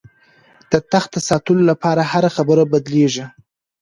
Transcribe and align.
د 0.71 0.73
تخت 0.91 1.09
د 1.13 1.17
ساتلو 1.29 1.61
لپاره 1.71 2.01
هره 2.11 2.29
خبره 2.35 2.63
بدلېږي. 2.71 3.25